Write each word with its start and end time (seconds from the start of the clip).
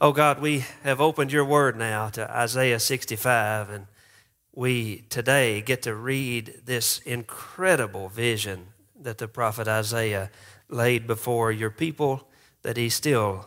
Oh 0.00 0.12
God, 0.12 0.40
we 0.40 0.64
have 0.82 1.00
opened 1.00 1.30
your 1.30 1.44
word 1.44 1.76
now 1.76 2.08
to 2.10 2.28
Isaiah 2.28 2.80
65, 2.80 3.70
and 3.70 3.86
we 4.52 5.04
today 5.08 5.60
get 5.60 5.82
to 5.82 5.94
read 5.94 6.62
this 6.64 6.98
incredible 7.00 8.08
vision 8.08 8.68
that 9.00 9.18
the 9.18 9.28
prophet 9.28 9.68
Isaiah 9.68 10.30
laid 10.68 11.06
before 11.06 11.52
your 11.52 11.70
people, 11.70 12.28
that 12.62 12.76
he 12.76 12.88
still 12.88 13.46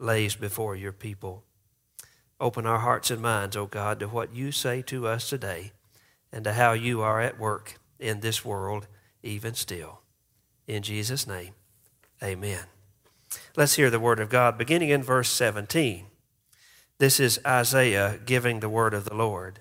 lays 0.00 0.34
before 0.34 0.74
your 0.74 0.92
people. 0.92 1.44
Open 2.40 2.66
our 2.66 2.80
hearts 2.80 3.12
and 3.12 3.22
minds, 3.22 3.56
O 3.56 3.62
oh 3.62 3.66
God, 3.66 4.00
to 4.00 4.08
what 4.08 4.34
you 4.34 4.50
say 4.50 4.82
to 4.82 5.06
us 5.06 5.28
today 5.28 5.72
and 6.32 6.42
to 6.42 6.54
how 6.54 6.72
you 6.72 7.02
are 7.02 7.20
at 7.20 7.38
work 7.38 7.78
in 8.00 8.18
this 8.18 8.44
world 8.44 8.88
even 9.22 9.54
still. 9.54 10.00
In 10.66 10.82
Jesus' 10.82 11.26
name, 11.26 11.54
amen. 12.22 12.64
Let's 13.56 13.74
hear 13.74 13.90
the 13.90 14.00
word 14.00 14.20
of 14.20 14.28
God 14.30 14.56
beginning 14.56 14.90
in 14.90 15.02
verse 15.02 15.28
17. 15.28 16.06
This 16.98 17.20
is 17.20 17.40
Isaiah 17.46 18.18
giving 18.24 18.60
the 18.60 18.68
word 18.68 18.94
of 18.94 19.04
the 19.04 19.14
Lord. 19.14 19.60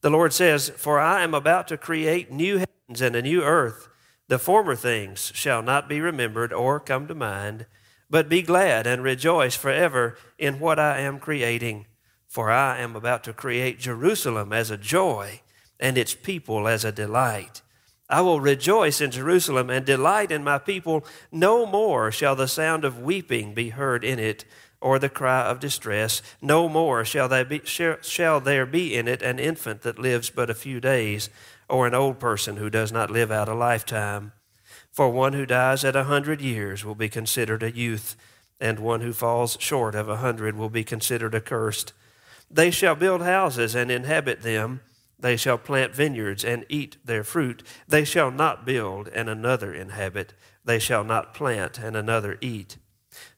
The 0.00 0.10
Lord 0.10 0.32
says, 0.32 0.70
For 0.70 0.98
I 0.98 1.22
am 1.22 1.34
about 1.34 1.68
to 1.68 1.76
create 1.76 2.30
new 2.30 2.58
heavens 2.58 3.00
and 3.00 3.14
a 3.14 3.22
new 3.22 3.42
earth. 3.42 3.88
The 4.28 4.38
former 4.38 4.76
things 4.76 5.32
shall 5.34 5.62
not 5.62 5.88
be 5.88 6.00
remembered 6.00 6.52
or 6.52 6.80
come 6.80 7.06
to 7.08 7.14
mind, 7.14 7.66
but 8.08 8.28
be 8.28 8.42
glad 8.42 8.86
and 8.86 9.02
rejoice 9.02 9.56
forever 9.56 10.16
in 10.38 10.60
what 10.60 10.78
I 10.78 11.00
am 11.00 11.18
creating. 11.18 11.86
For 12.26 12.50
I 12.50 12.78
am 12.78 12.94
about 12.94 13.24
to 13.24 13.32
create 13.32 13.80
Jerusalem 13.80 14.52
as 14.52 14.70
a 14.70 14.76
joy 14.76 15.40
and 15.78 15.98
its 15.98 16.14
people 16.14 16.68
as 16.68 16.84
a 16.84 16.92
delight. 16.92 17.62
I 18.10 18.22
will 18.22 18.40
rejoice 18.40 19.00
in 19.00 19.12
Jerusalem 19.12 19.70
and 19.70 19.86
delight 19.86 20.32
in 20.32 20.42
my 20.42 20.58
people. 20.58 21.06
No 21.30 21.64
more 21.64 22.10
shall 22.10 22.34
the 22.34 22.48
sound 22.48 22.84
of 22.84 22.98
weeping 22.98 23.54
be 23.54 23.68
heard 23.68 24.02
in 24.02 24.18
it, 24.18 24.44
or 24.80 24.98
the 24.98 25.08
cry 25.08 25.42
of 25.42 25.60
distress. 25.60 26.20
No 26.42 26.68
more 26.68 27.04
shall 27.04 27.28
there 27.28 27.44
be, 27.44 27.62
shall 27.64 28.40
there 28.40 28.66
be 28.66 28.96
in 28.96 29.06
it 29.06 29.22
an 29.22 29.38
infant 29.38 29.82
that 29.82 29.98
lives 29.98 30.28
but 30.28 30.50
a 30.50 30.54
few 30.54 30.80
days, 30.80 31.30
or 31.68 31.86
an 31.86 31.94
old 31.94 32.18
person 32.18 32.56
who 32.56 32.68
does 32.68 32.90
not 32.90 33.12
live 33.12 33.30
out 33.30 33.48
a 33.48 33.54
lifetime. 33.54 34.32
For 34.90 35.08
one 35.08 35.34
who 35.34 35.46
dies 35.46 35.84
at 35.84 35.94
a 35.94 36.04
hundred 36.04 36.40
years 36.40 36.84
will 36.84 36.96
be 36.96 37.08
considered 37.08 37.62
a 37.62 37.70
youth, 37.70 38.16
and 38.60 38.80
one 38.80 39.02
who 39.02 39.12
falls 39.12 39.56
short 39.60 39.94
of 39.94 40.08
a 40.08 40.16
hundred 40.16 40.56
will 40.56 40.68
be 40.68 40.82
considered 40.82 41.34
accursed. 41.34 41.92
They 42.50 42.72
shall 42.72 42.96
build 42.96 43.22
houses 43.22 43.76
and 43.76 43.88
inhabit 43.88 44.42
them 44.42 44.80
they 45.20 45.36
shall 45.36 45.58
plant 45.58 45.94
vineyards 45.94 46.44
and 46.44 46.64
eat 46.68 46.96
their 47.04 47.24
fruit. 47.24 47.62
They 47.86 48.04
shall 48.04 48.30
not 48.30 48.64
build 48.64 49.08
and 49.08 49.28
another 49.28 49.72
inhabit. 49.72 50.34
They 50.64 50.78
shall 50.78 51.04
not 51.04 51.34
plant 51.34 51.78
and 51.78 51.96
another 51.96 52.38
eat. 52.40 52.78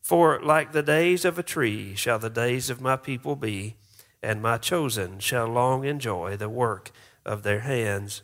For 0.01 0.41
like 0.41 0.73
the 0.73 0.83
days 0.83 1.25
of 1.25 1.39
a 1.39 1.43
tree 1.43 1.95
shall 1.95 2.19
the 2.19 2.31
days 2.31 2.71
of 2.71 2.81
my 2.81 2.97
people 2.97 3.37
be, 3.37 3.77
and 4.23 4.43
my 4.43 4.59
chosen 4.59 5.19
shall 5.19 5.47
long 5.47 5.85
enjoy 5.85 6.37
the 6.37 6.49
work 6.49 6.91
of 7.25 7.43
their 7.43 7.61
hands. 7.61 8.23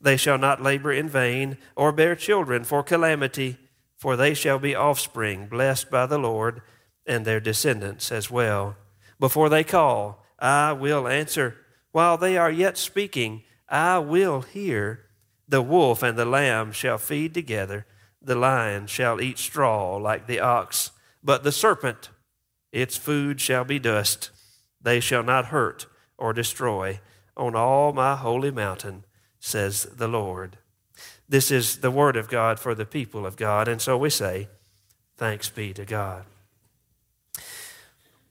They 0.00 0.16
shall 0.16 0.38
not 0.38 0.62
labor 0.62 0.92
in 0.92 1.08
vain, 1.08 1.58
or 1.74 1.92
bear 1.92 2.16
children 2.16 2.64
for 2.64 2.82
calamity, 2.82 3.58
for 3.96 4.16
they 4.16 4.34
shall 4.34 4.58
be 4.58 4.74
offspring 4.74 5.48
blessed 5.48 5.90
by 5.90 6.06
the 6.06 6.18
Lord, 6.18 6.62
and 7.06 7.24
their 7.24 7.40
descendants 7.40 8.10
as 8.10 8.30
well. 8.30 8.76
Before 9.18 9.48
they 9.48 9.64
call, 9.64 10.24
I 10.38 10.72
will 10.72 11.08
answer. 11.08 11.58
While 11.96 12.18
they 12.18 12.36
are 12.36 12.50
yet 12.50 12.76
speaking, 12.76 13.42
I 13.70 14.00
will 14.00 14.42
hear. 14.42 15.06
The 15.48 15.62
wolf 15.62 16.02
and 16.02 16.18
the 16.18 16.26
lamb 16.26 16.72
shall 16.72 16.98
feed 16.98 17.32
together. 17.32 17.86
The 18.20 18.34
lion 18.34 18.86
shall 18.86 19.18
eat 19.18 19.38
straw 19.38 19.96
like 19.96 20.26
the 20.26 20.38
ox. 20.38 20.90
But 21.24 21.42
the 21.42 21.52
serpent, 21.52 22.10
its 22.70 22.98
food 22.98 23.40
shall 23.40 23.64
be 23.64 23.78
dust. 23.78 24.30
They 24.78 25.00
shall 25.00 25.22
not 25.22 25.46
hurt 25.46 25.86
or 26.18 26.34
destroy 26.34 27.00
on 27.34 27.56
all 27.56 27.94
my 27.94 28.14
holy 28.14 28.50
mountain, 28.50 29.06
says 29.40 29.84
the 29.84 30.06
Lord. 30.06 30.58
This 31.26 31.50
is 31.50 31.78
the 31.78 31.90
word 31.90 32.16
of 32.16 32.28
God 32.28 32.60
for 32.60 32.74
the 32.74 32.84
people 32.84 33.24
of 33.24 33.36
God. 33.36 33.68
And 33.68 33.80
so 33.80 33.96
we 33.96 34.10
say, 34.10 34.48
Thanks 35.16 35.48
be 35.48 35.72
to 35.72 35.86
God. 35.86 36.26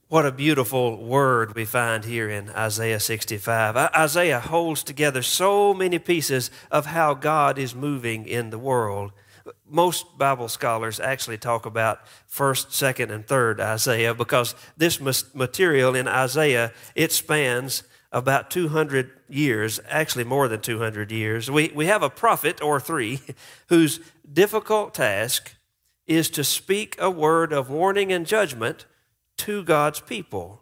What 0.08 0.28
a 0.28 0.32
beautiful 0.32 1.04
word 1.04 1.56
we 1.56 1.66
find 1.66 2.06
here 2.06 2.30
in 2.30 2.52
Isaiah 2.52 3.00
65. 3.00 3.76
Isaiah 3.76 4.40
holds 4.40 4.84
together 4.84 5.24
so 5.24 5.74
many 5.74 5.98
pieces 5.98 6.52
of 6.70 6.86
how 6.86 7.16
God 7.16 7.58
is 7.58 7.74
moving 7.74 8.28
in 8.28 8.52
the 8.52 8.60
world. 8.60 9.14
Most 9.68 10.16
Bible 10.16 10.48
scholars 10.48 11.00
actually 11.00 11.40
talk 11.40 11.66
about 11.66 12.06
1st, 12.32 12.68
2nd, 12.68 13.12
and 13.12 13.26
3rd 13.26 13.60
Isaiah 13.60 14.14
because 14.14 14.54
this 14.78 15.02
material 15.34 15.96
in 15.96 16.08
Isaiah, 16.08 16.72
it 16.94 17.12
spans 17.12 17.82
about 18.12 18.52
200 18.52 19.10
years, 19.28 19.80
actually 19.90 20.24
more 20.24 20.48
than 20.48 20.62
200 20.62 21.12
years. 21.12 21.50
We, 21.50 21.72
we 21.74 21.88
have 21.88 22.04
a 22.04 22.12
prophet 22.12 22.62
or 22.62 22.80
three 22.80 23.22
whose 23.70 24.00
difficult 24.32 24.94
task 24.94 25.56
is 26.06 26.30
to 26.30 26.44
speak 26.44 26.96
a 27.00 27.10
word 27.10 27.52
of 27.52 27.72
warning 27.72 28.14
and 28.14 28.28
judgment 28.28 28.86
to 29.38 29.64
God's 29.64 30.00
people. 30.00 30.62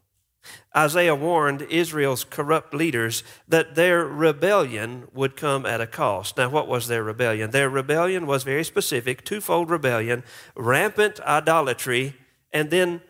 Isaiah 0.75 1.16
warned 1.16 1.61
Israel's 1.63 2.23
corrupt 2.23 2.73
leaders 2.73 3.23
that 3.47 3.75
their 3.75 4.06
rebellion 4.06 5.07
would 5.13 5.38
come 5.38 5.66
at 5.66 5.81
a 5.81 5.88
cost. 5.88 6.38
Now, 6.38 6.50
what 6.50 6.67
was 6.67 6.88
their 6.88 7.03
rebellion? 7.03 7.51
Their 7.51 7.69
rebellion 7.69 8.25
was 8.25 8.44
very 8.44 8.63
specific 8.63 9.23
twofold 9.23 9.69
rebellion, 9.69 10.23
rampant 10.56 11.19
idolatry, 11.22 12.16
and 12.51 12.69
then 12.69 13.01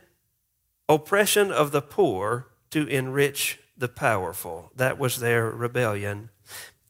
oppression 0.88 1.52
of 1.52 1.72
the 1.72 1.82
poor 1.82 2.48
to 2.70 2.86
enrich 2.88 3.60
the 3.78 3.88
powerful. 3.88 4.72
That 4.76 5.00
was 5.00 5.20
their 5.20 5.50
rebellion. 5.50 6.30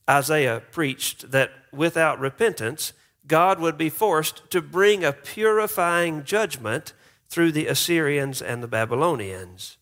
Isaiah 0.09 0.61
preached 0.71 1.31
that 1.31 1.51
without 1.71 2.19
repentance, 2.19 2.93
God 3.25 3.59
would 3.59 3.77
be 3.77 3.89
forced 3.89 4.49
to 4.51 4.61
bring 4.61 5.03
a 5.03 5.13
purifying 5.13 6.23
judgment 6.25 6.93
through 7.33 7.51
the 7.51 7.65
Assyrians 7.65 8.43
and 8.43 8.61
the 8.61 8.67
Babylonians. 8.67 9.77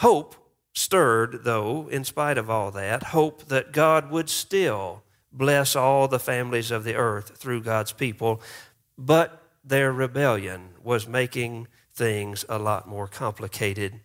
Hope 0.00 0.34
stirred, 0.74 1.44
though, 1.44 1.88
in 1.88 2.04
spite 2.04 2.36
of 2.36 2.50
all 2.50 2.70
that, 2.72 3.04
hope 3.04 3.46
that 3.46 3.72
God 3.72 4.10
would 4.10 4.28
still 4.28 5.02
bless 5.32 5.74
all 5.74 6.08
the 6.08 6.18
families 6.18 6.70
of 6.70 6.84
the 6.84 6.94
earth 6.94 7.38
through 7.38 7.62
God's 7.62 7.92
people, 7.92 8.42
but 8.98 9.42
their 9.64 9.94
rebellion 9.94 10.74
was 10.84 11.08
making 11.08 11.68
things 11.94 12.44
a 12.50 12.58
lot 12.58 12.86
more 12.86 13.08
complicated. 13.08 14.00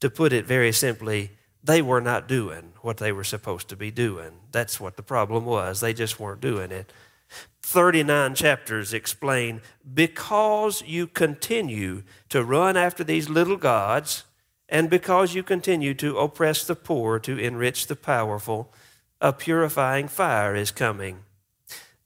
To 0.00 0.08
put 0.08 0.32
it 0.32 0.46
very 0.46 0.72
simply, 0.72 1.32
they 1.62 1.82
were 1.82 2.00
not 2.00 2.26
doing 2.26 2.72
what 2.80 2.96
they 2.96 3.12
were 3.12 3.22
supposed 3.22 3.68
to 3.68 3.76
be 3.76 3.90
doing. 3.90 4.32
That's 4.50 4.80
what 4.80 4.96
the 4.96 5.02
problem 5.02 5.44
was. 5.44 5.80
They 5.80 5.92
just 5.92 6.18
weren't 6.18 6.40
doing 6.40 6.72
it. 6.72 6.90
39 7.66 8.36
chapters 8.36 8.94
explain 8.94 9.60
because 9.92 10.84
you 10.86 11.04
continue 11.04 12.04
to 12.28 12.44
run 12.44 12.76
after 12.76 13.02
these 13.02 13.28
little 13.28 13.56
gods 13.56 14.22
and 14.68 14.88
because 14.88 15.34
you 15.34 15.42
continue 15.42 15.92
to 15.92 16.16
oppress 16.16 16.64
the 16.64 16.76
poor 16.76 17.18
to 17.18 17.36
enrich 17.36 17.88
the 17.88 17.96
powerful, 17.96 18.72
a 19.20 19.32
purifying 19.32 20.06
fire 20.06 20.54
is 20.54 20.70
coming. 20.70 21.24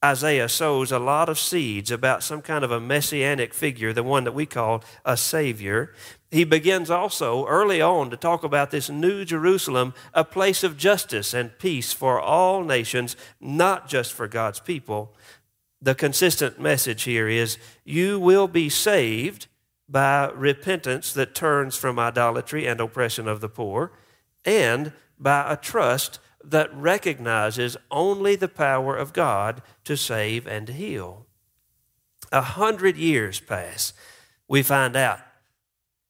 Isaiah 0.02 0.48
sows 0.48 0.90
a 0.90 0.98
lot 0.98 1.28
of 1.28 1.38
seeds 1.38 1.90
about 1.90 2.22
some 2.22 2.40
kind 2.40 2.64
of 2.64 2.70
a 2.70 2.80
messianic 2.80 3.52
figure, 3.52 3.92
the 3.92 4.02
one 4.02 4.24
that 4.24 4.32
we 4.32 4.46
call 4.46 4.82
a 5.04 5.14
Savior. 5.14 5.92
He 6.30 6.44
begins 6.44 6.88
also 6.90 7.46
early 7.46 7.82
on 7.82 8.08
to 8.08 8.16
talk 8.16 8.42
about 8.42 8.70
this 8.70 8.88
new 8.88 9.26
Jerusalem, 9.26 9.92
a 10.14 10.24
place 10.24 10.64
of 10.64 10.78
justice 10.78 11.34
and 11.34 11.58
peace 11.58 11.92
for 11.92 12.18
all 12.18 12.64
nations, 12.64 13.14
not 13.42 13.90
just 13.90 14.14
for 14.14 14.26
God's 14.26 14.60
people. 14.60 15.14
The 15.82 15.94
consistent 15.94 16.60
message 16.60 17.04
here 17.04 17.28
is 17.28 17.58
you 17.84 18.20
will 18.20 18.48
be 18.48 18.68
saved 18.68 19.46
by 19.88 20.30
repentance 20.30 21.12
that 21.14 21.34
turns 21.34 21.76
from 21.76 21.98
idolatry 21.98 22.66
and 22.66 22.80
oppression 22.80 23.26
of 23.26 23.40
the 23.40 23.48
poor, 23.48 23.92
and 24.44 24.92
by 25.18 25.52
a 25.52 25.56
trust 25.56 26.20
that 26.44 26.74
recognizes 26.74 27.76
only 27.90 28.36
the 28.36 28.48
power 28.48 28.96
of 28.96 29.12
God 29.12 29.62
to 29.84 29.96
save 29.96 30.46
and 30.46 30.68
heal. 30.68 31.26
A 32.32 32.42
hundred 32.42 32.96
years 32.96 33.40
pass. 33.40 33.92
We 34.48 34.62
find 34.62 34.96
out 34.96 35.20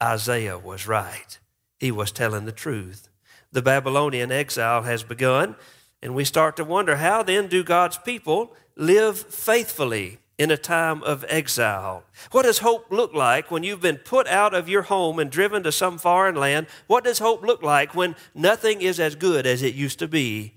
Isaiah 0.02 0.58
was 0.58 0.86
right. 0.86 1.38
He 1.78 1.90
was 1.90 2.12
telling 2.12 2.44
the 2.44 2.52
truth. 2.52 3.08
The 3.52 3.62
Babylonian 3.62 4.30
exile 4.30 4.82
has 4.82 5.02
begun, 5.02 5.56
and 6.02 6.14
we 6.14 6.24
start 6.24 6.56
to 6.56 6.64
wonder 6.64 6.96
how 6.96 7.22
then 7.22 7.48
do 7.48 7.64
God's 7.64 7.98
people 7.98 8.54
live 8.76 9.18
faithfully 9.18 10.18
in 10.38 10.50
a 10.50 10.56
time 10.56 11.02
of 11.02 11.24
exile? 11.28 12.04
What 12.30 12.44
does 12.44 12.58
hope 12.58 12.90
look 12.90 13.12
like 13.12 13.50
when 13.50 13.62
you've 13.62 13.82
been 13.82 13.98
put 13.98 14.26
out 14.26 14.54
of 14.54 14.68
your 14.68 14.82
home 14.82 15.18
and 15.18 15.30
driven 15.30 15.62
to 15.64 15.72
some 15.72 15.98
foreign 15.98 16.34
land? 16.34 16.66
What 16.86 17.04
does 17.04 17.18
hope 17.18 17.42
look 17.42 17.62
like 17.62 17.94
when 17.94 18.16
nothing 18.34 18.80
is 18.80 18.98
as 18.98 19.14
good 19.14 19.46
as 19.46 19.62
it 19.62 19.74
used 19.74 19.98
to 19.98 20.08
be? 20.08 20.54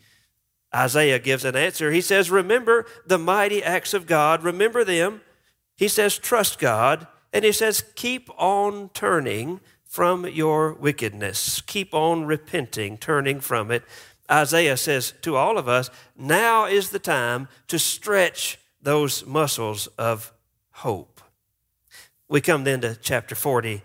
Isaiah 0.74 1.20
gives 1.20 1.46
an 1.46 1.56
answer. 1.56 1.92
He 1.92 2.02
says, 2.02 2.32
Remember 2.32 2.86
the 3.06 3.20
mighty 3.20 3.64
acts 3.64 3.94
of 3.94 4.08
God, 4.08 4.44
remember 4.44 4.84
them. 4.84 5.22
He 5.76 5.88
says, 5.88 6.18
Trust 6.18 6.60
God. 6.60 7.08
And 7.32 7.44
he 7.44 7.52
says, 7.52 7.84
Keep 7.96 8.30
on 8.38 8.90
turning 8.94 9.60
from 9.94 10.26
your 10.26 10.74
wickedness, 10.74 11.62
keep 11.62 11.94
on 11.94 12.26
repenting, 12.26 12.98
turning 12.98 13.40
from 13.40 13.70
it. 13.70 13.84
Isaiah 14.34 14.78
says 14.78 15.14
to 15.22 15.36
all 15.36 15.60
of 15.60 15.68
us, 15.68 15.92
Now 16.18 16.66
is 16.66 16.90
the 16.90 17.00
time 17.00 17.48
to 17.68 17.78
stretch 17.78 18.58
those 18.82 19.26
muscles 19.26 19.88
of 19.98 20.34
hope. 20.72 21.22
We 22.28 22.42
come 22.42 22.64
then 22.64 22.82
to 22.82 22.96
chapter 22.96 23.36
40. 23.36 23.84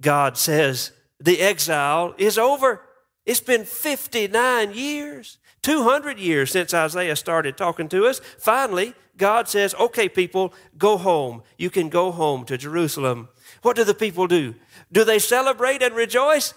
God 0.00 0.36
says, 0.36 0.92
The 1.18 1.40
exile 1.40 2.14
is 2.18 2.36
over. 2.36 2.82
It's 3.24 3.40
been 3.40 3.64
59 3.64 4.72
years, 4.74 5.38
200 5.62 6.18
years 6.18 6.50
since 6.50 6.74
Isaiah 6.74 7.16
started 7.16 7.56
talking 7.56 7.88
to 7.88 8.06
us. 8.06 8.20
Finally, 8.38 8.94
God 9.16 9.48
says, 9.48 9.74
Okay, 9.74 10.08
people, 10.08 10.52
go 10.76 10.98
home. 10.98 11.42
You 11.56 11.70
can 11.70 11.88
go 11.88 12.10
home 12.10 12.44
to 12.46 12.58
Jerusalem. 12.58 13.28
What 13.62 13.76
do 13.76 13.84
the 13.84 13.94
people 13.94 14.26
do? 14.26 14.54
Do 14.92 15.04
they 15.04 15.18
celebrate 15.18 15.82
and 15.82 15.94
rejoice? 15.94 16.52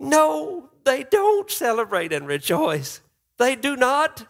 No, 0.00 0.70
they 0.84 1.04
don't 1.04 1.50
celebrate 1.50 2.12
and 2.12 2.26
rejoice. 2.26 3.00
They 3.36 3.54
do 3.54 3.76
not. 3.76 4.26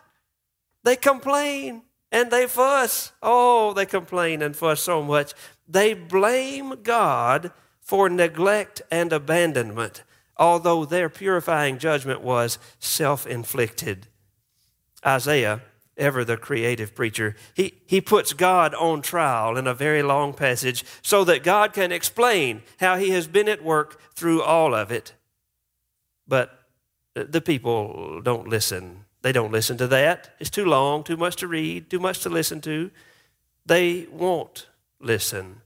They 0.83 0.97
complain 0.97 1.83
and 2.13 2.31
they 2.31 2.47
fuss. 2.47 3.13
Oh, 3.23 3.73
they 3.73 3.87
complain 3.87 4.43
and 4.43 4.57
fuss 4.57 4.83
so 4.83 5.03
much. 5.03 5.33
They 5.69 5.95
blame 5.95 6.83
God 6.83 7.53
for 7.81 8.09
neglect 8.09 8.83
and 8.91 9.13
abandonment, 9.13 10.03
although 10.37 10.85
their 10.85 11.09
purifying 11.09 11.79
judgment 11.79 12.21
was 12.21 12.59
self 12.81 13.27
inflicted. 13.27 14.09
Isaiah, 15.07 15.63
ever 15.97 16.25
the 16.25 16.37
creative 16.37 16.95
preacher, 16.95 17.37
he, 17.55 17.75
he 17.87 18.01
puts 18.01 18.33
God 18.33 18.75
on 18.75 19.03
trial 19.03 19.57
in 19.57 19.67
a 19.67 19.75
very 19.75 20.03
long 20.03 20.35
passage 20.35 20.85
so 21.03 21.23
that 21.25 21.45
God 21.45 21.73
can 21.73 21.93
explain 21.93 22.63
how 22.81 22.97
he 22.97 23.11
has 23.11 23.29
been 23.29 23.49
at 23.49 23.63
work 23.63 24.01
through 24.15 24.43
all 24.43 24.75
of 24.75 24.91
it. 24.91 25.15
But 26.31 26.59
the 27.15 27.43
people 27.43 28.23
don't 28.23 28.49
listen 28.49 29.05
they 29.23 29.33
don't 29.33 29.53
listen 29.53 29.77
to 29.79 29.87
that. 29.89 30.31
It's 30.39 30.51
too 30.51 30.65
long, 30.65 31.05
too 31.05 31.17
much 31.17 31.37
to 31.37 31.47
read, 31.47 31.91
too 31.91 32.01
much 32.01 32.21
to 32.21 32.31
listen 32.31 32.61
to. 32.63 32.91
They 33.67 34.07
won't 34.11 34.69
listen. 34.99 35.61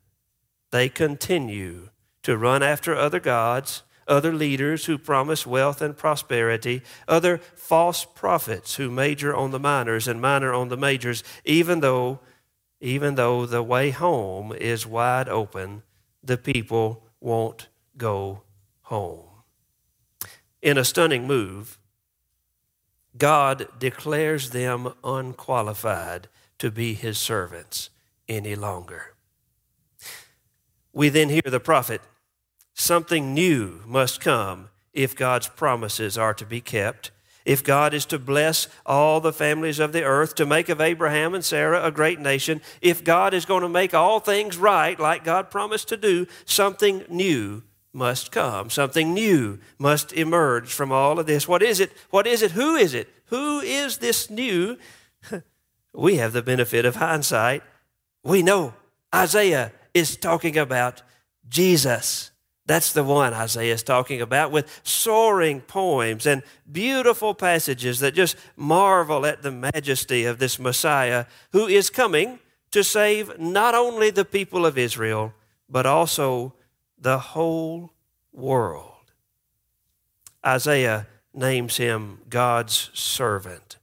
They 0.70 0.88
continue 0.88 1.90
to 2.24 2.36
run 2.36 2.62
after 2.62 2.96
other 2.96 3.20
gods, 3.20 3.82
other 4.08 4.32
leaders 4.32 4.86
who 4.86 4.98
promise 4.98 5.46
wealth 5.46 5.80
and 5.80 5.96
prosperity, 5.96 6.82
other 7.06 7.38
false 7.54 8.04
prophets 8.04 8.74
who 8.74 8.90
major 8.90 9.34
on 9.34 9.52
the 9.52 9.60
minors 9.60 10.08
and 10.08 10.20
minor 10.20 10.52
on 10.52 10.68
the 10.68 10.76
majors, 10.76 11.22
even 11.44 11.80
though, 11.80 12.18
even 12.80 13.14
though 13.14 13.46
the 13.46 13.62
way 13.62 13.90
home 13.90 14.52
is 14.52 14.86
wide 14.86 15.28
open, 15.28 15.82
the 16.22 16.36
people 16.36 17.04
won't 17.20 17.68
go 17.96 18.42
home. 18.82 19.33
In 20.64 20.78
a 20.78 20.84
stunning 20.84 21.26
move, 21.26 21.78
God 23.18 23.68
declares 23.78 24.48
them 24.48 24.94
unqualified 25.04 26.28
to 26.58 26.70
be 26.70 26.94
his 26.94 27.18
servants 27.18 27.90
any 28.30 28.56
longer. 28.56 29.12
We 30.94 31.10
then 31.10 31.28
hear 31.28 31.42
the 31.44 31.60
prophet 31.60 32.00
something 32.72 33.34
new 33.34 33.82
must 33.84 34.22
come 34.22 34.70
if 34.94 35.14
God's 35.14 35.48
promises 35.48 36.16
are 36.16 36.32
to 36.32 36.46
be 36.46 36.62
kept. 36.62 37.10
If 37.44 37.62
God 37.62 37.92
is 37.92 38.06
to 38.06 38.18
bless 38.18 38.66
all 38.86 39.20
the 39.20 39.34
families 39.34 39.78
of 39.78 39.92
the 39.92 40.02
earth, 40.02 40.34
to 40.36 40.46
make 40.46 40.70
of 40.70 40.80
Abraham 40.80 41.34
and 41.34 41.44
Sarah 41.44 41.84
a 41.84 41.90
great 41.90 42.20
nation, 42.20 42.62
if 42.80 43.04
God 43.04 43.34
is 43.34 43.44
going 43.44 43.60
to 43.60 43.68
make 43.68 43.92
all 43.92 44.18
things 44.18 44.56
right 44.56 44.98
like 44.98 45.24
God 45.24 45.50
promised 45.50 45.88
to 45.88 45.98
do, 45.98 46.26
something 46.46 47.04
new 47.10 47.62
must 47.94 48.32
come. 48.32 48.68
Something 48.68 49.14
new 49.14 49.58
must 49.78 50.12
emerge 50.12 50.72
from 50.72 50.92
all 50.92 51.18
of 51.18 51.26
this. 51.26 51.48
What 51.48 51.62
is 51.62 51.80
it? 51.80 51.92
What 52.10 52.26
is 52.26 52.42
it? 52.42 52.50
Who 52.50 52.74
is 52.74 52.92
it? 52.92 53.08
Who 53.26 53.60
is 53.60 53.98
this 53.98 54.28
new? 54.28 54.76
we 55.94 56.16
have 56.16 56.32
the 56.32 56.42
benefit 56.42 56.84
of 56.84 56.96
hindsight. 56.96 57.62
We 58.24 58.42
know 58.42 58.74
Isaiah 59.14 59.72
is 59.94 60.16
talking 60.16 60.58
about 60.58 61.02
Jesus. 61.48 62.32
That's 62.66 62.92
the 62.92 63.04
one 63.04 63.34
Isaiah 63.34 63.74
is 63.74 63.82
talking 63.82 64.20
about 64.20 64.50
with 64.50 64.80
soaring 64.82 65.60
poems 65.60 66.26
and 66.26 66.42
beautiful 66.70 67.34
passages 67.34 68.00
that 68.00 68.14
just 68.14 68.36
marvel 68.56 69.26
at 69.26 69.42
the 69.42 69.50
majesty 69.50 70.24
of 70.24 70.38
this 70.38 70.58
Messiah 70.58 71.26
who 71.52 71.66
is 71.66 71.90
coming 71.90 72.40
to 72.70 72.82
save 72.82 73.38
not 73.38 73.74
only 73.74 74.10
the 74.10 74.24
people 74.24 74.66
of 74.66 74.78
Israel, 74.78 75.34
but 75.68 75.86
also 75.86 76.54
the 76.98 77.18
whole 77.18 77.92
world. 78.34 79.12
Isaiah 80.44 81.06
names 81.32 81.78
him 81.78 82.18
God's 82.28 82.90
servant. 82.92 83.78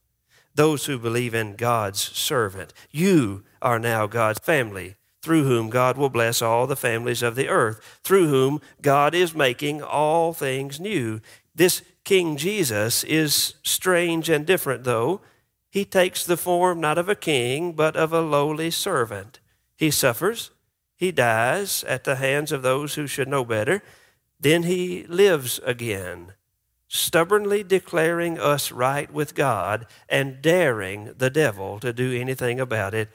Those 0.54 0.84
who 0.84 0.98
believe 0.98 1.34
in 1.34 1.56
God's 1.56 2.00
servant. 2.00 2.72
You 2.90 3.42
are 3.60 3.78
now 3.78 4.06
God's 4.06 4.38
family, 4.38 4.96
through 5.22 5.44
whom 5.44 5.70
God 5.70 5.96
will 5.96 6.10
bless 6.10 6.42
all 6.42 6.66
the 6.66 6.76
families 6.76 7.22
of 7.22 7.34
the 7.34 7.48
earth, 7.48 8.00
through 8.04 8.28
whom 8.28 8.60
God 8.80 9.14
is 9.14 9.34
making 9.34 9.82
all 9.82 10.32
things 10.32 10.78
new. 10.78 11.20
This 11.54 11.82
King 12.04 12.36
Jesus 12.36 13.04
is 13.04 13.54
strange 13.62 14.28
and 14.28 14.44
different, 14.44 14.84
though. 14.84 15.20
He 15.70 15.84
takes 15.84 16.26
the 16.26 16.36
form 16.36 16.80
not 16.80 16.98
of 16.98 17.08
a 17.08 17.14
king, 17.14 17.72
but 17.72 17.96
of 17.96 18.12
a 18.12 18.20
lowly 18.20 18.70
servant. 18.70 19.40
He 19.76 19.90
suffers, 19.90 20.50
he 20.96 21.12
dies 21.12 21.82
at 21.84 22.04
the 22.04 22.16
hands 22.16 22.52
of 22.52 22.62
those 22.62 22.94
who 22.94 23.06
should 23.06 23.28
know 23.28 23.44
better. 23.44 23.82
Then 24.42 24.64
he 24.64 25.04
lives 25.04 25.60
again, 25.64 26.32
stubbornly 26.88 27.62
declaring 27.62 28.40
us 28.40 28.72
right 28.72 29.10
with 29.10 29.36
God 29.36 29.86
and 30.08 30.42
daring 30.42 31.14
the 31.16 31.30
devil 31.30 31.78
to 31.78 31.92
do 31.92 32.12
anything 32.12 32.58
about 32.58 32.92
it. 32.92 33.08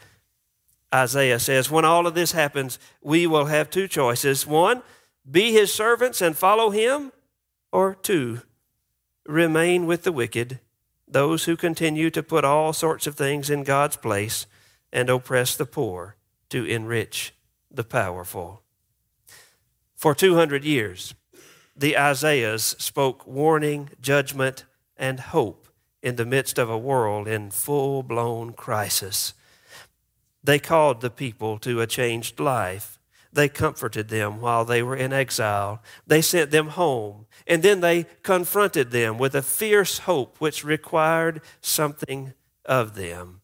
Isaiah 0.95 1.39
says, 1.39 1.69
when 1.69 1.83
all 1.83 2.07
of 2.07 2.13
this 2.13 2.31
happens, 2.31 2.79
we 3.01 3.27
will 3.27 3.47
have 3.47 3.69
two 3.69 3.89
choices. 3.89 4.47
One, 4.47 4.83
be 5.29 5.51
his 5.51 5.73
servants 5.73 6.21
and 6.21 6.37
follow 6.37 6.69
him, 6.69 7.11
or 7.73 7.93
two, 7.93 8.39
remain 9.25 9.85
with 9.85 10.03
the 10.03 10.13
wicked, 10.13 10.61
those 11.05 11.43
who 11.43 11.57
continue 11.57 12.09
to 12.09 12.23
put 12.23 12.45
all 12.45 12.71
sorts 12.71 13.05
of 13.05 13.15
things 13.15 13.49
in 13.49 13.63
God's 13.63 13.97
place 13.97 14.47
and 14.93 15.09
oppress 15.09 15.57
the 15.57 15.65
poor 15.65 16.15
to 16.51 16.63
enrich 16.63 17.33
the 17.69 17.83
powerful. 17.83 18.63
For 19.97 20.13
200 20.13 20.63
years, 20.63 21.15
the 21.75 21.97
Isaiahs 21.97 22.75
spoke 22.77 23.25
warning, 23.25 23.89
judgment, 23.99 24.63
and 24.95 25.19
hope 25.19 25.67
in 26.03 26.17
the 26.17 26.25
midst 26.25 26.59
of 26.59 26.69
a 26.69 26.77
world 26.77 27.27
in 27.27 27.49
full 27.49 28.03
blown 28.03 28.53
crisis. 28.53 29.33
They 30.43 30.59
called 30.59 31.01
the 31.01 31.09
people 31.09 31.57
to 31.59 31.81
a 31.81 31.87
changed 31.87 32.39
life. 32.39 32.93
they 33.33 33.49
comforted 33.49 34.07
them 34.07 34.41
while 34.41 34.65
they 34.65 34.81
were 34.81 34.95
in 34.95 35.13
exile. 35.13 35.81
They 36.07 36.21
sent 36.21 36.49
them 36.49 36.69
home, 36.69 37.27
and 37.45 37.61
then 37.61 37.81
they 37.81 38.05
confronted 38.23 38.89
them 38.91 39.17
with 39.19 39.35
a 39.35 39.41
fierce 39.41 39.99
hope 39.99 40.37
which 40.39 40.63
required 40.63 41.41
something 41.61 42.33
of 42.65 42.95
them. 42.95 43.41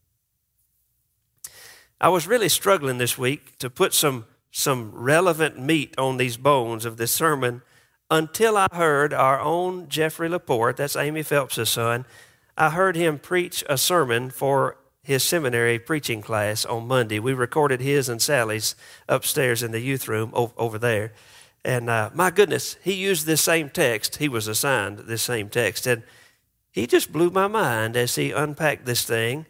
I 2.01 2.09
was 2.09 2.25
really 2.27 2.49
struggling 2.49 2.97
this 2.97 3.17
week 3.17 3.57
to 3.59 3.69
put 3.69 3.93
some, 3.93 4.25
some 4.53 4.91
relevant 4.93 5.59
meat 5.59 5.95
on 5.97 6.17
these 6.17 6.37
bones 6.37 6.85
of 6.85 6.95
this 6.95 7.11
sermon 7.11 7.63
until 8.11 8.55
I 8.55 8.67
heard 8.71 9.11
our 9.11 9.41
own 9.41 9.89
Jeffrey 9.89 10.29
Laporte, 10.29 10.77
that's 10.77 10.95
Amy 10.95 11.23
Phelps' 11.23 11.71
son, 11.71 12.05
I 12.55 12.69
heard 12.69 12.95
him 12.95 13.17
preach 13.17 13.63
a 13.67 13.79
sermon 13.79 14.29
for 14.29 14.77
his 15.01 15.23
seminary 15.23 15.79
preaching 15.79 16.21
class 16.21 16.65
on 16.65 16.87
Monday. 16.87 17.17
We 17.17 17.33
recorded 17.33 17.81
his 17.81 18.07
and 18.07 18.21
Sally's 18.21 18.75
upstairs 19.09 19.63
in 19.63 19.71
the 19.71 19.81
youth 19.81 20.07
room 20.07 20.31
over 20.35 20.77
there. 20.77 21.13
And 21.65 21.89
uh, 21.89 22.11
my 22.13 22.29
goodness, 22.29 22.77
he 22.83 22.93
used 22.93 23.25
this 23.25 23.41
same 23.41 23.69
text. 23.69 24.17
He 24.17 24.29
was 24.29 24.47
assigned 24.47 24.99
this 24.99 25.23
same 25.23 25.49
text. 25.49 25.87
And 25.87 26.03
he 26.71 26.85
just 26.85 27.11
blew 27.11 27.31
my 27.31 27.47
mind 27.47 27.97
as 27.97 28.15
he 28.15 28.31
unpacked 28.31 28.85
this 28.85 29.03
thing. 29.03 29.47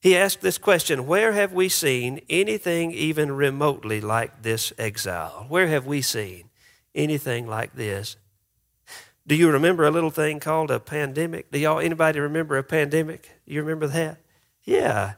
He 0.00 0.16
asked 0.16 0.40
this 0.40 0.58
question 0.58 1.06
Where 1.06 1.32
have 1.32 1.52
we 1.52 1.68
seen 1.68 2.20
anything 2.28 2.92
even 2.92 3.32
remotely 3.32 4.00
like 4.00 4.42
this 4.42 4.72
exile? 4.78 5.46
Where 5.48 5.66
have 5.68 5.86
we 5.86 6.02
seen 6.02 6.50
anything 6.94 7.46
like 7.46 7.74
this? 7.74 8.16
Do 9.26 9.34
you 9.34 9.50
remember 9.50 9.84
a 9.84 9.90
little 9.90 10.10
thing 10.10 10.40
called 10.40 10.70
a 10.70 10.80
pandemic? 10.80 11.50
Do 11.50 11.58
y'all 11.58 11.80
anybody 11.80 12.18
remember 12.18 12.56
a 12.56 12.62
pandemic? 12.62 13.28
You 13.44 13.60
remember 13.60 13.86
that? 13.88 14.20
Yeah. 14.64 15.14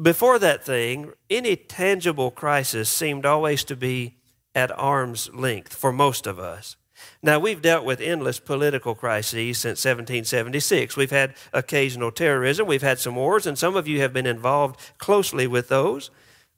Before 0.00 0.38
that 0.38 0.64
thing, 0.64 1.12
any 1.28 1.54
tangible 1.54 2.30
crisis 2.30 2.88
seemed 2.88 3.26
always 3.26 3.62
to 3.64 3.76
be 3.76 4.16
at 4.54 4.76
arm's 4.76 5.32
length 5.32 5.74
for 5.74 5.92
most 5.92 6.26
of 6.26 6.38
us. 6.38 6.76
Now, 7.22 7.38
we've 7.38 7.62
dealt 7.62 7.84
with 7.84 8.00
endless 8.00 8.40
political 8.40 8.94
crises 8.94 9.58
since 9.58 9.84
1776. 9.84 10.96
We've 10.96 11.10
had 11.10 11.34
occasional 11.52 12.10
terrorism, 12.10 12.66
we've 12.66 12.82
had 12.82 12.98
some 12.98 13.16
wars, 13.16 13.46
and 13.46 13.58
some 13.58 13.76
of 13.76 13.86
you 13.86 14.00
have 14.00 14.12
been 14.12 14.26
involved 14.26 14.80
closely 14.98 15.46
with 15.46 15.68
those. 15.68 16.10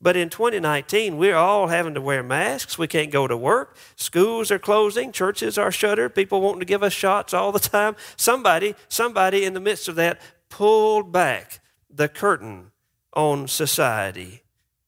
But 0.02 0.16
in 0.16 0.30
2019, 0.30 1.16
we're 1.16 1.36
all 1.36 1.68
having 1.68 1.94
to 1.94 2.00
wear 2.00 2.24
masks. 2.24 2.76
We 2.76 2.88
can't 2.88 3.12
go 3.12 3.28
to 3.28 3.36
work. 3.36 3.76
Schools 3.94 4.50
are 4.50 4.58
closing. 4.58 5.12
Churches 5.12 5.56
are 5.56 5.70
shuttered. 5.70 6.16
People 6.16 6.40
wanting 6.40 6.58
to 6.58 6.66
give 6.66 6.82
us 6.82 6.92
shots 6.92 7.32
all 7.32 7.52
the 7.52 7.60
time. 7.60 7.94
Somebody, 8.16 8.74
somebody 8.88 9.44
in 9.44 9.54
the 9.54 9.60
midst 9.60 9.86
of 9.86 9.94
that 9.94 10.20
pulled 10.48 11.12
back 11.12 11.60
the 11.88 12.08
curtain 12.08 12.72
on 13.14 13.46
society, 13.46 14.42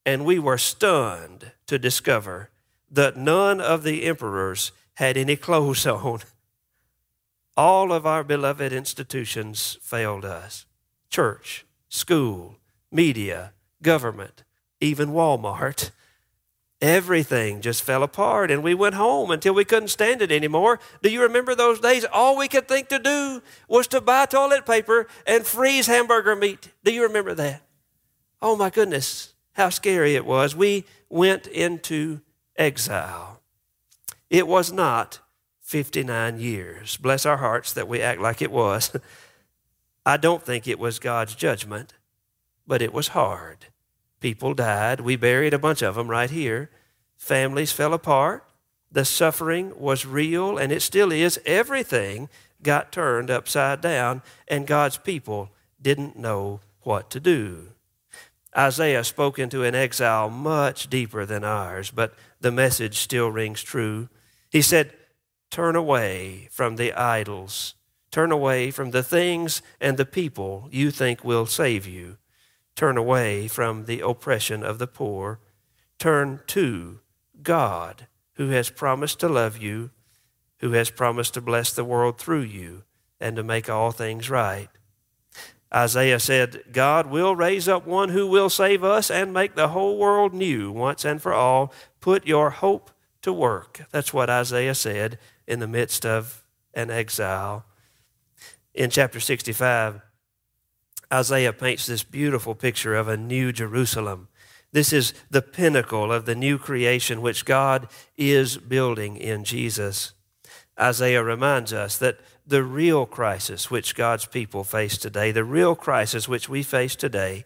and 0.04 0.24
we 0.24 0.38
were 0.38 0.58
stunned 0.58 1.52
to 1.66 1.78
discover 1.78 2.50
that 2.90 3.16
none 3.16 3.60
of 3.60 3.82
the 3.82 4.04
emperors 4.04 4.72
had 4.94 5.16
any 5.16 5.36
clothes 5.36 5.86
on. 5.86 6.20
All 7.56 7.92
of 7.92 8.04
our 8.04 8.24
beloved 8.24 8.72
institutions 8.72 9.78
failed 9.80 10.24
us 10.24 10.66
church, 11.08 11.64
school, 11.88 12.56
media, 12.90 13.52
government, 13.82 14.42
even 14.80 15.10
Walmart. 15.10 15.90
Everything 16.80 17.60
just 17.60 17.82
fell 17.82 18.02
apart, 18.02 18.50
and 18.50 18.62
we 18.62 18.74
went 18.74 18.96
home 18.96 19.30
until 19.30 19.54
we 19.54 19.64
couldn't 19.64 19.88
stand 19.88 20.20
it 20.20 20.32
anymore. 20.32 20.80
Do 21.02 21.08
you 21.08 21.22
remember 21.22 21.54
those 21.54 21.80
days? 21.80 22.04
All 22.12 22.36
we 22.36 22.48
could 22.48 22.66
think 22.66 22.88
to 22.88 22.98
do 22.98 23.42
was 23.68 23.86
to 23.86 24.00
buy 24.00 24.26
toilet 24.26 24.66
paper 24.66 25.06
and 25.26 25.46
freeze 25.46 25.86
hamburger 25.86 26.34
meat. 26.36 26.72
Do 26.82 26.92
you 26.92 27.04
remember 27.04 27.32
that? 27.34 27.62
Oh 28.42 28.56
my 28.56 28.68
goodness, 28.68 29.34
how 29.52 29.70
scary 29.70 30.16
it 30.16 30.26
was. 30.26 30.54
We 30.54 30.84
went 31.08 31.46
into 31.46 32.20
exile. 32.56 33.40
It 34.34 34.48
was 34.48 34.72
not 34.72 35.20
59 35.60 36.40
years. 36.40 36.96
Bless 36.96 37.24
our 37.24 37.36
hearts 37.36 37.72
that 37.72 37.86
we 37.86 38.02
act 38.02 38.20
like 38.20 38.42
it 38.42 38.50
was. 38.50 38.90
I 40.04 40.16
don't 40.16 40.42
think 40.42 40.66
it 40.66 40.80
was 40.80 40.98
God's 40.98 41.36
judgment, 41.36 41.94
but 42.66 42.82
it 42.82 42.92
was 42.92 43.14
hard. 43.14 43.66
People 44.18 44.52
died. 44.52 45.02
We 45.02 45.14
buried 45.14 45.54
a 45.54 45.58
bunch 45.60 45.82
of 45.82 45.94
them 45.94 46.08
right 46.08 46.30
here. 46.30 46.68
Families 47.16 47.70
fell 47.70 47.94
apart. 47.94 48.44
The 48.90 49.04
suffering 49.04 49.72
was 49.78 50.04
real, 50.04 50.58
and 50.58 50.72
it 50.72 50.82
still 50.82 51.12
is. 51.12 51.38
Everything 51.46 52.28
got 52.60 52.90
turned 52.90 53.30
upside 53.30 53.80
down, 53.82 54.20
and 54.48 54.66
God's 54.66 54.98
people 54.98 55.50
didn't 55.80 56.18
know 56.18 56.58
what 56.80 57.08
to 57.10 57.20
do. 57.20 57.68
Isaiah 58.58 59.04
spoke 59.04 59.38
into 59.38 59.62
an 59.62 59.76
exile 59.76 60.28
much 60.28 60.90
deeper 60.90 61.24
than 61.24 61.44
ours, 61.44 61.92
but 61.92 62.14
the 62.40 62.50
message 62.50 62.98
still 62.98 63.28
rings 63.30 63.62
true. 63.62 64.08
He 64.54 64.62
said, 64.62 64.92
Turn 65.50 65.74
away 65.74 66.46
from 66.52 66.76
the 66.76 66.92
idols, 66.92 67.74
turn 68.12 68.30
away 68.30 68.70
from 68.70 68.92
the 68.92 69.02
things 69.02 69.62
and 69.80 69.96
the 69.96 70.04
people 70.04 70.68
you 70.70 70.92
think 70.92 71.24
will 71.24 71.46
save 71.46 71.88
you. 71.88 72.18
Turn 72.76 72.96
away 72.96 73.48
from 73.48 73.86
the 73.86 73.98
oppression 73.98 74.62
of 74.62 74.78
the 74.78 74.86
poor. 74.86 75.40
Turn 75.98 76.38
to 76.46 77.00
God, 77.42 78.06
who 78.34 78.50
has 78.50 78.70
promised 78.70 79.18
to 79.20 79.28
love 79.28 79.58
you, 79.58 79.90
who 80.60 80.70
has 80.70 80.88
promised 80.88 81.34
to 81.34 81.40
bless 81.40 81.72
the 81.72 81.82
world 81.82 82.16
through 82.16 82.42
you, 82.42 82.84
and 83.18 83.34
to 83.34 83.42
make 83.42 83.68
all 83.68 83.90
things 83.90 84.30
right. 84.30 84.68
Isaiah 85.74 86.20
said, 86.20 86.62
God 86.70 87.08
will 87.08 87.34
raise 87.34 87.66
up 87.66 87.88
one 87.88 88.10
who 88.10 88.28
will 88.28 88.48
save 88.48 88.84
us 88.84 89.10
and 89.10 89.34
make 89.34 89.56
the 89.56 89.70
whole 89.70 89.98
world 89.98 90.32
new 90.32 90.70
once 90.70 91.04
and 91.04 91.20
for 91.20 91.34
all. 91.34 91.72
Put 92.00 92.24
your 92.24 92.50
hope 92.50 92.92
to 93.24 93.32
work. 93.32 93.86
That's 93.90 94.14
what 94.14 94.30
Isaiah 94.30 94.74
said 94.74 95.18
in 95.46 95.58
the 95.58 95.66
midst 95.66 96.06
of 96.06 96.44
an 96.72 96.90
exile. 96.90 97.64
In 98.74 98.90
chapter 98.90 99.20
65, 99.20 100.00
Isaiah 101.12 101.52
paints 101.52 101.86
this 101.86 102.02
beautiful 102.02 102.54
picture 102.54 102.94
of 102.94 103.08
a 103.08 103.16
new 103.16 103.52
Jerusalem. 103.52 104.28
This 104.72 104.92
is 104.92 105.14
the 105.30 105.42
pinnacle 105.42 106.12
of 106.12 106.26
the 106.26 106.34
new 106.34 106.58
creation 106.58 107.22
which 107.22 107.44
God 107.44 107.88
is 108.16 108.56
building 108.56 109.16
in 109.16 109.44
Jesus. 109.44 110.12
Isaiah 110.78 111.22
reminds 111.22 111.72
us 111.72 111.96
that 111.98 112.18
the 112.46 112.64
real 112.64 113.06
crisis 113.06 113.70
which 113.70 113.94
God's 113.94 114.26
people 114.26 114.64
face 114.64 114.98
today, 114.98 115.30
the 115.30 115.44
real 115.44 115.74
crisis 115.74 116.28
which 116.28 116.48
we 116.48 116.62
face 116.62 116.96
today, 116.96 117.44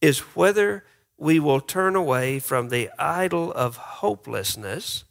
is 0.00 0.20
whether 0.34 0.84
we 1.18 1.38
will 1.38 1.60
turn 1.60 1.94
away 1.94 2.38
from 2.38 2.70
the 2.70 2.90
idol 2.98 3.52
of 3.52 3.76
hopelessness, 3.76 5.04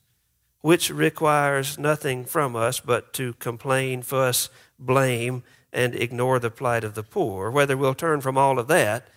which 0.61 0.89
requires 0.89 1.77
nothing 1.77 2.25
from 2.25 2.55
us 2.55 2.79
but 2.79 3.13
to 3.13 3.33
complain, 3.33 4.01
fuss, 4.01 4.49
blame, 4.77 5.43
and 5.71 5.95
ignore 5.95 6.39
the 6.39 6.51
plight 6.51 6.83
of 6.83 6.95
the 6.95 7.03
poor, 7.03 7.51
whether 7.51 7.77
we'll 7.77 7.93
turn 7.93 8.21
from 8.21 8.37
all 8.37 8.59
of 8.59 8.67
that 8.67 9.07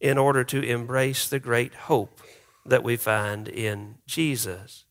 in 0.00 0.18
order 0.18 0.44
to 0.44 0.62
embrace 0.62 1.28
the 1.28 1.38
great 1.38 1.74
hope 1.74 2.20
that 2.64 2.82
we 2.82 2.96
find 2.96 3.48
in 3.48 3.96
Jesus. 4.06 4.84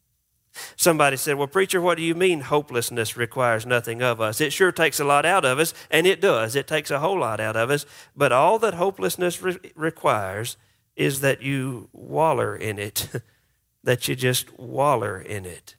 Somebody 0.77 1.17
said, 1.17 1.35
Well, 1.35 1.47
preacher, 1.47 1.81
what 1.81 1.97
do 1.97 2.03
you 2.03 2.15
mean 2.15 2.41
hopelessness 2.41 3.17
requires 3.17 3.65
nothing 3.65 4.01
of 4.01 4.21
us? 4.21 4.39
It 4.39 4.53
sure 4.53 4.71
takes 4.71 4.99
a 4.99 5.03
lot 5.03 5.25
out 5.25 5.43
of 5.43 5.59
us, 5.59 5.73
and 5.91 6.07
it 6.07 6.21
does. 6.21 6.55
It 6.55 6.67
takes 6.67 6.91
a 6.91 6.99
whole 6.99 7.19
lot 7.19 7.39
out 7.41 7.57
of 7.57 7.69
us. 7.69 7.85
But 8.15 8.31
all 8.31 8.57
that 8.59 8.75
hopelessness 8.75 9.41
re- 9.41 9.57
requires 9.75 10.55
is 10.95 11.19
that 11.21 11.41
you 11.41 11.89
waller 11.91 12.55
in 12.55 12.79
it, 12.79 13.09
that 13.85 14.07
you 14.07 14.15
just 14.15 14.59
waller 14.59 15.21
in 15.21 15.45
it, 15.45 15.75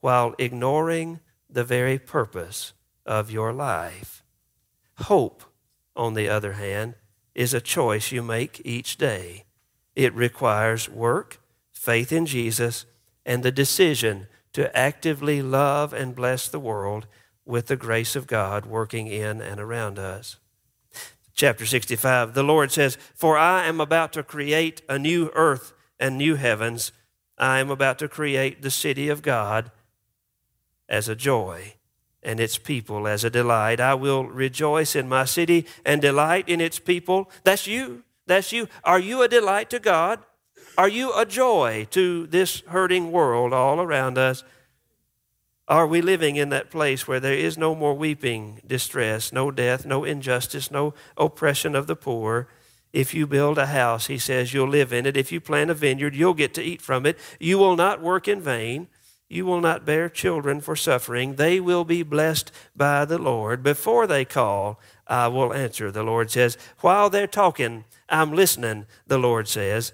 while 0.00 0.34
ignoring 0.38 1.18
the 1.50 1.64
very 1.64 1.98
purpose 1.98 2.74
of 3.04 3.30
your 3.30 3.52
life. 3.52 4.22
Hope, 4.98 5.42
on 5.96 6.14
the 6.14 6.28
other 6.28 6.52
hand, 6.52 6.94
is 7.34 7.52
a 7.52 7.60
choice 7.60 8.12
you 8.12 8.22
make 8.22 8.62
each 8.64 8.98
day. 8.98 9.44
It 9.94 10.14
requires 10.14 10.88
work, 10.88 11.40
faith 11.72 12.12
in 12.12 12.26
Jesus, 12.26 12.86
and 13.24 13.42
the 13.42 13.50
decision 13.50 14.28
to 14.52 14.74
actively 14.76 15.40
love 15.42 15.92
and 15.92 16.14
bless 16.14 16.48
the 16.48 16.60
world 16.60 17.06
with 17.46 17.66
the 17.66 17.76
grace 17.76 18.14
of 18.14 18.26
God 18.26 18.66
working 18.66 19.06
in 19.06 19.40
and 19.40 19.58
around 19.58 19.98
us. 19.98 20.36
Chapter 21.34 21.64
65, 21.64 22.34
the 22.34 22.42
Lord 22.42 22.70
says, 22.70 22.98
For 23.14 23.38
I 23.38 23.64
am 23.66 23.80
about 23.80 24.12
to 24.14 24.22
create 24.22 24.82
a 24.88 24.98
new 24.98 25.30
earth 25.34 25.72
and 25.98 26.18
new 26.18 26.36
heavens. 26.36 26.92
I 27.38 27.58
am 27.58 27.70
about 27.70 27.98
to 27.98 28.08
create 28.08 28.62
the 28.62 28.70
city 28.70 29.08
of 29.08 29.22
God 29.22 29.70
as 30.88 31.08
a 31.08 31.16
joy 31.16 31.74
and 32.22 32.40
its 32.40 32.58
people 32.58 33.06
as 33.06 33.24
a 33.24 33.30
delight. 33.30 33.80
I 33.80 33.94
will 33.94 34.24
rejoice 34.24 34.96
in 34.96 35.08
my 35.08 35.24
city 35.24 35.66
and 35.84 36.02
delight 36.02 36.48
in 36.48 36.60
its 36.60 36.78
people. 36.78 37.30
That's 37.44 37.66
you. 37.66 38.02
That's 38.26 38.52
you. 38.52 38.68
Are 38.82 38.98
you 38.98 39.22
a 39.22 39.28
delight 39.28 39.70
to 39.70 39.78
God? 39.78 40.20
Are 40.76 40.88
you 40.88 41.12
a 41.14 41.24
joy 41.24 41.86
to 41.90 42.26
this 42.26 42.60
hurting 42.68 43.12
world 43.12 43.52
all 43.52 43.80
around 43.80 44.18
us? 44.18 44.42
Are 45.68 45.86
we 45.86 46.00
living 46.00 46.36
in 46.36 46.50
that 46.50 46.70
place 46.70 47.08
where 47.08 47.18
there 47.18 47.34
is 47.34 47.58
no 47.58 47.74
more 47.74 47.94
weeping, 47.94 48.60
distress, 48.66 49.32
no 49.32 49.50
death, 49.50 49.84
no 49.84 50.04
injustice, 50.04 50.70
no 50.70 50.94
oppression 51.16 51.74
of 51.74 51.86
the 51.86 51.96
poor? 51.96 52.48
If 52.96 53.12
you 53.12 53.26
build 53.26 53.58
a 53.58 53.66
house, 53.66 54.06
he 54.06 54.16
says, 54.16 54.54
you'll 54.54 54.70
live 54.70 54.90
in 54.90 55.04
it. 55.04 55.18
If 55.18 55.30
you 55.30 55.38
plant 55.38 55.68
a 55.68 55.74
vineyard, 55.74 56.14
you'll 56.14 56.32
get 56.32 56.54
to 56.54 56.62
eat 56.62 56.80
from 56.80 57.04
it. 57.04 57.18
You 57.38 57.58
will 57.58 57.76
not 57.76 58.00
work 58.00 58.26
in 58.26 58.40
vain. 58.40 58.88
You 59.28 59.44
will 59.44 59.60
not 59.60 59.84
bear 59.84 60.08
children 60.08 60.62
for 60.62 60.74
suffering. 60.74 61.34
They 61.34 61.60
will 61.60 61.84
be 61.84 62.02
blessed 62.02 62.50
by 62.74 63.04
the 63.04 63.18
Lord. 63.18 63.62
Before 63.62 64.06
they 64.06 64.24
call, 64.24 64.80
I 65.06 65.28
will 65.28 65.52
answer, 65.52 65.90
the 65.90 66.02
Lord 66.02 66.30
says. 66.30 66.56
While 66.80 67.10
they're 67.10 67.26
talking, 67.26 67.84
I'm 68.08 68.32
listening, 68.32 68.86
the 69.06 69.18
Lord 69.18 69.46
says. 69.46 69.92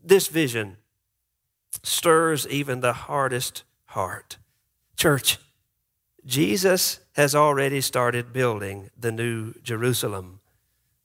This 0.00 0.28
vision 0.28 0.76
stirs 1.82 2.46
even 2.46 2.82
the 2.82 2.92
hardest 2.92 3.64
heart. 3.86 4.36
Church, 4.96 5.38
Jesus 6.24 7.00
has 7.16 7.34
already 7.34 7.80
started 7.80 8.32
building 8.32 8.90
the 8.96 9.10
new 9.10 9.54
Jerusalem. 9.64 10.38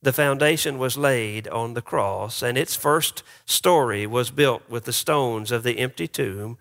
The 0.02 0.14
foundation 0.14 0.78
was 0.78 0.98
laid 0.98 1.48
on 1.50 1.74
the 1.74 1.82
cross, 1.82 2.42
and 2.42 2.58
its 2.58 2.76
first 2.76 3.22
story 3.46 4.08
was 4.08 4.32
built 4.32 4.64
with 4.70 4.86
the 4.86 4.94
stones 4.94 5.52
of 5.52 5.64
the 5.64 5.80
empty 5.80 6.08
tomb. 6.08 6.58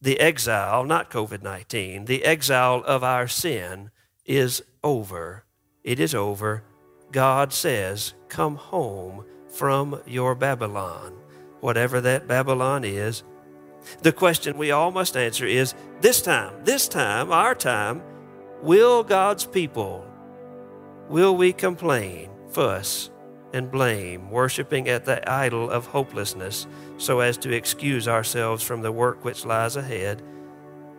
The 0.00 0.20
exile, 0.20 0.84
not 0.84 1.10
COVID 1.10 1.42
19, 1.42 2.04
the 2.04 2.24
exile 2.24 2.84
of 2.86 3.02
our 3.02 3.26
sin 3.26 3.90
is 4.24 4.62
over. 4.84 5.44
It 5.82 5.98
is 5.98 6.14
over. 6.14 6.62
God 7.10 7.52
says, 7.52 8.14
Come 8.28 8.54
home 8.54 9.24
from 9.48 10.00
your 10.06 10.36
Babylon, 10.36 11.16
whatever 11.60 12.00
that 12.02 12.28
Babylon 12.28 12.84
is. 12.84 13.24
The 14.02 14.12
question 14.12 14.58
we 14.58 14.70
all 14.70 14.92
must 14.92 15.16
answer 15.16 15.46
is 15.46 15.74
this 16.00 16.22
time, 16.22 16.52
this 16.64 16.86
time, 16.86 17.32
our 17.32 17.54
time, 17.54 18.02
will 18.62 19.02
God's 19.02 19.44
people, 19.44 20.04
will 21.08 21.36
we 21.36 21.52
complain? 21.52 22.30
Fuss, 22.56 23.10
and 23.52 23.70
blame, 23.70 24.30
worshiping 24.30 24.88
at 24.88 25.04
the 25.04 25.30
idol 25.30 25.70
of 25.70 25.86
hopelessness 25.86 26.66
so 26.96 27.20
as 27.20 27.36
to 27.36 27.52
excuse 27.52 28.08
ourselves 28.08 28.62
from 28.62 28.80
the 28.80 28.90
work 28.90 29.22
which 29.26 29.44
lies 29.44 29.76
ahead? 29.76 30.22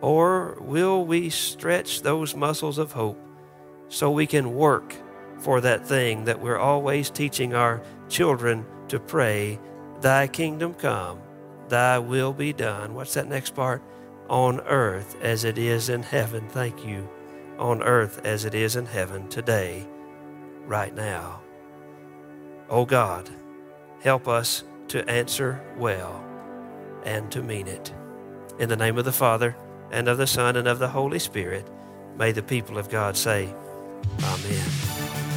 Or 0.00 0.56
will 0.60 1.04
we 1.04 1.30
stretch 1.30 2.02
those 2.02 2.36
muscles 2.36 2.78
of 2.78 2.92
hope 2.92 3.18
so 3.88 4.08
we 4.08 4.24
can 4.24 4.54
work 4.54 4.94
for 5.40 5.60
that 5.60 5.84
thing 5.84 6.26
that 6.26 6.40
we're 6.40 6.60
always 6.60 7.10
teaching 7.10 7.54
our 7.54 7.82
children 8.08 8.64
to 8.86 9.00
pray, 9.00 9.58
Thy 10.00 10.28
kingdom 10.28 10.74
come, 10.74 11.18
Thy 11.68 11.98
will 11.98 12.32
be 12.32 12.52
done? 12.52 12.94
What's 12.94 13.14
that 13.14 13.28
next 13.28 13.56
part? 13.56 13.82
On 14.28 14.60
earth 14.60 15.16
as 15.22 15.42
it 15.42 15.58
is 15.58 15.88
in 15.88 16.04
heaven. 16.04 16.48
Thank 16.50 16.86
you. 16.86 17.08
On 17.58 17.82
earth 17.82 18.20
as 18.24 18.44
it 18.44 18.54
is 18.54 18.76
in 18.76 18.86
heaven 18.86 19.28
today, 19.28 19.88
right 20.68 20.94
now. 20.94 21.40
Oh 22.70 22.84
God, 22.84 23.30
help 24.02 24.28
us 24.28 24.62
to 24.88 25.08
answer 25.08 25.64
well 25.78 26.22
and 27.04 27.30
to 27.32 27.42
mean 27.42 27.66
it. 27.66 27.92
In 28.58 28.68
the 28.68 28.76
name 28.76 28.98
of 28.98 29.04
the 29.06 29.12
Father, 29.12 29.56
and 29.90 30.06
of 30.06 30.18
the 30.18 30.26
Son, 30.26 30.56
and 30.56 30.68
of 30.68 30.78
the 30.78 30.88
Holy 30.88 31.18
Spirit, 31.18 31.66
may 32.18 32.32
the 32.32 32.42
people 32.42 32.76
of 32.76 32.90
God 32.90 33.16
say, 33.16 33.54
Amen. 34.22 35.27